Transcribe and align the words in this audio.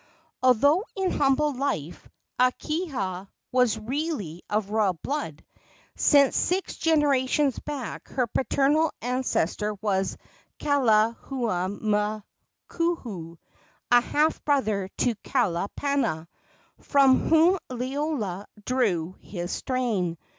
Although 0.41 0.83
in 0.95 1.11
humble 1.11 1.53
life, 1.53 2.09
Akahia 2.39 3.27
was 3.51 3.77
really 3.77 4.41
of 4.49 4.71
royal 4.71 4.93
blood, 4.93 5.45
since 5.95 6.35
six 6.35 6.75
generations 6.77 7.59
back 7.59 8.07
her 8.07 8.25
paternal 8.25 8.91
ancestor 9.03 9.75
was 9.75 10.17
Kalahuamoku, 10.57 12.17
a 13.91 14.01
half 14.01 14.43
brother 14.43 14.89
to 14.97 15.13
Kalapana, 15.17 16.27
from 16.79 17.19
whom 17.27 17.59
Liloa 17.69 18.47
drew 18.65 19.15
his 19.19 19.51
strain. 19.51 20.17